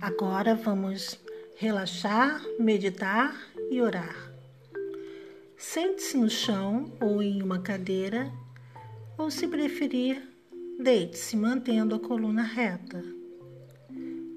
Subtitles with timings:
[0.00, 1.18] Agora vamos
[1.56, 3.36] relaxar, meditar
[3.68, 4.32] e orar.
[5.56, 8.32] Sente-se no chão ou em uma cadeira,
[9.18, 10.22] ou se preferir,
[10.78, 13.04] deite-se mantendo a coluna reta.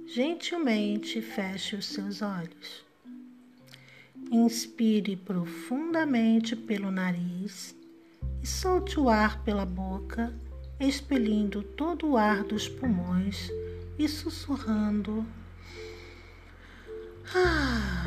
[0.08, 2.84] Gentilmente feche os seus olhos.
[4.32, 7.76] Inspire profundamente pelo nariz
[8.42, 10.34] e solte o ar pela boca,
[10.80, 13.52] expelindo todo o ar dos pulmões
[14.00, 15.24] e sussurrando.
[17.34, 18.06] Ah.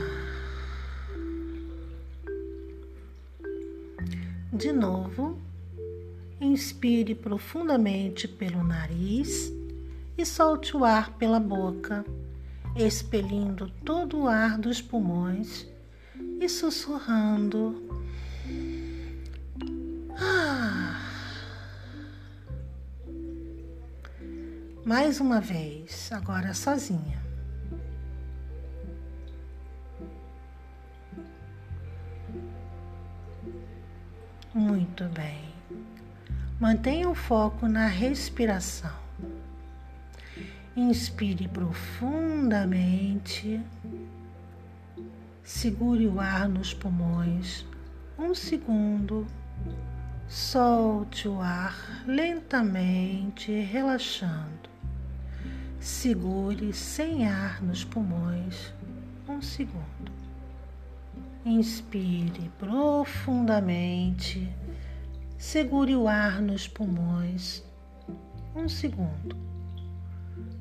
[4.52, 5.38] De novo,
[6.41, 9.50] inspire profundamente pelo nariz
[10.16, 12.05] e solte o ar pela boca,
[12.77, 15.66] expelindo todo o ar dos pulmões
[16.38, 17.83] e sussurrando.
[20.19, 21.00] Ah.
[24.84, 27.23] Mais uma vez, agora sozinha.
[34.55, 35.42] Muito bem.
[36.60, 38.94] Mantenha o foco na respiração.
[40.77, 43.61] Inspire profundamente.
[45.42, 47.66] Segure o ar nos pulmões
[48.16, 49.27] um segundo.
[50.28, 54.70] Solte o ar lentamente, relaxando.
[55.80, 58.72] Segure sem ar nos pulmões
[59.28, 60.23] um segundo.
[61.45, 64.48] Inspire profundamente.
[65.37, 67.62] Segure o ar nos pulmões
[68.56, 69.36] um segundo.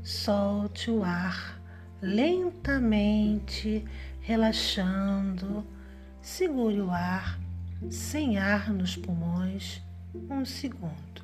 [0.04, 1.60] Solte o ar
[2.02, 3.86] lentamente,
[4.20, 5.66] relaxando.
[6.22, 7.40] Segure o ar
[7.90, 9.82] sem ar nos pulmões
[10.30, 11.24] um segundo.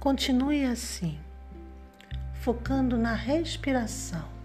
[0.00, 1.18] Continue assim,
[2.34, 4.41] focando na respiração.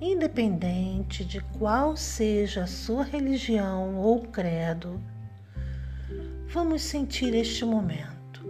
[0.00, 5.00] Independente de qual seja a sua religião ou credo,
[6.48, 8.44] vamos sentir este momento.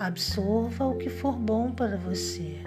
[0.00, 2.60] Absorva o que for bom para você.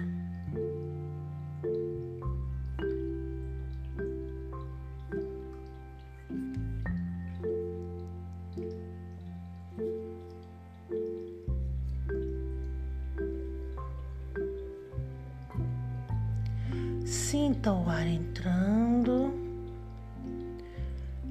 [17.14, 19.32] Sinta o ar entrando,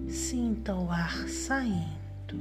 [0.08, 2.38] sinta o ar saindo.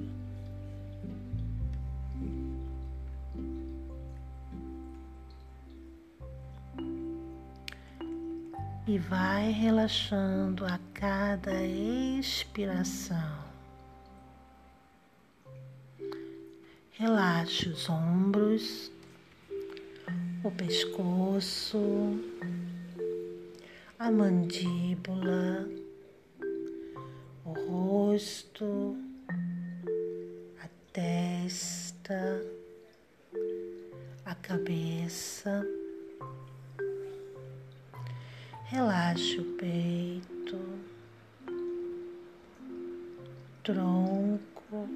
[8.88, 13.40] e vai relaxando a cada expiração.
[16.92, 18.92] Relaxe os ombros,
[20.44, 22.20] o pescoço,
[24.02, 25.70] a mandíbula,
[27.46, 28.98] o rosto,
[30.60, 32.44] a testa,
[34.26, 35.64] a cabeça.
[38.66, 40.60] Relaxe o peito,
[43.64, 44.90] tronco,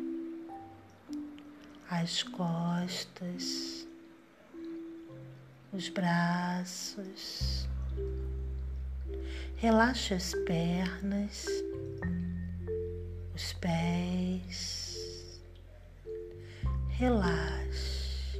[1.91, 3.87] as costas,
[5.71, 7.67] os braços.
[9.57, 11.45] Relaxe as pernas,
[13.33, 15.41] os pés.
[16.89, 18.39] Relaxe.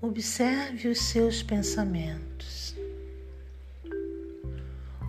[0.00, 2.74] Observe os seus pensamentos.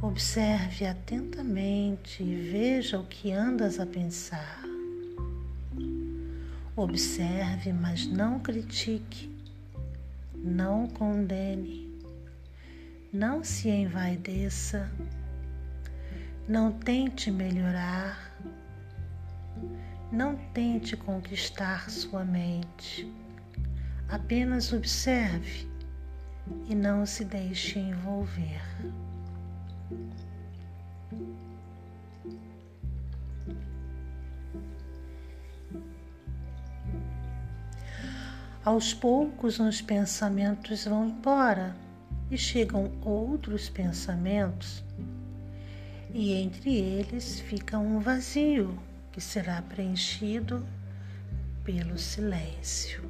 [0.01, 4.64] Observe atentamente e veja o que andas a pensar.
[6.76, 9.36] Observe, mas não critique,
[10.43, 11.99] não condene,
[13.11, 14.91] não se envaideça,
[16.47, 18.37] não tente melhorar,
[20.11, 23.11] não tente conquistar sua mente
[24.09, 25.67] Apenas observe
[26.69, 28.61] e não se deixe envolver.
[38.67, 41.73] Aos poucos, os pensamentos vão embora
[42.29, 44.84] e chegam outros pensamentos,
[46.14, 48.78] e entre eles fica um vazio
[49.14, 50.67] que será preenchido
[51.64, 53.09] pelo silêncio.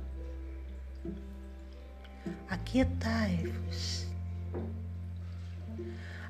[2.48, 4.06] Aquietai-vos,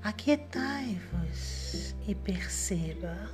[0.02, 3.30] aquietai-vos e perceba.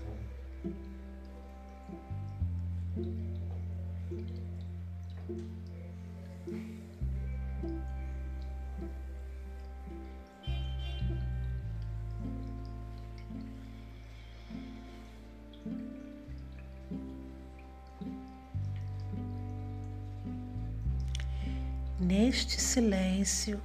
[22.00, 23.62] Neste silêncio,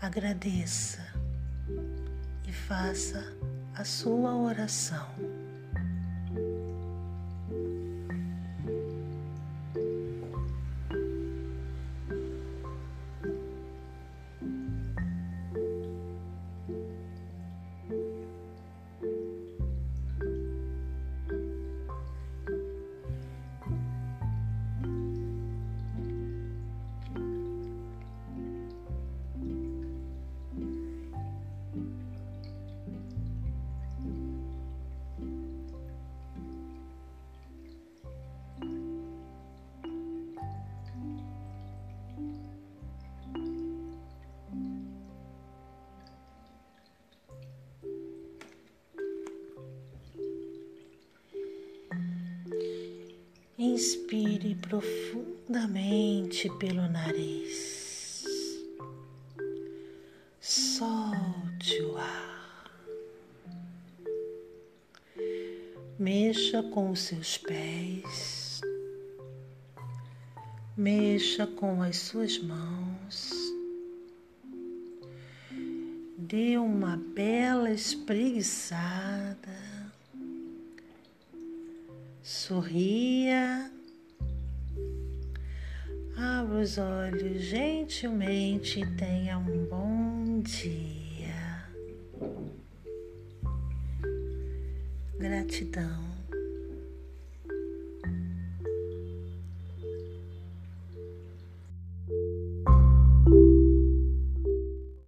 [0.00, 1.06] agradeça
[2.44, 3.22] e faça
[3.74, 5.29] a sua oração.
[53.62, 58.56] Inspire profundamente pelo nariz.
[60.40, 62.70] Solte o ar.
[65.98, 68.62] Mexa com os seus pés.
[70.74, 73.30] Mexa com as suas mãos.
[76.16, 79.69] Dê uma bela espreguiçada
[82.30, 83.68] sorria,
[86.16, 91.66] abra os olhos gentilmente e tenha um bom dia.
[95.18, 96.09] Gratidão.